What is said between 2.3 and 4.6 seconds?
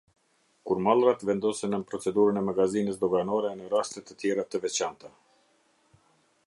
e magazinës doganore, në raste të tjera